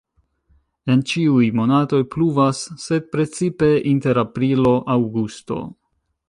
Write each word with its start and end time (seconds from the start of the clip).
En 0.93 1.01
ĉiuj 1.11 1.49
monatoj 1.59 1.99
pluvas, 2.15 2.63
sed 2.85 3.05
precipe 3.17 3.69
inter 3.93 4.21
aprilo-aŭgusto. 4.23 5.61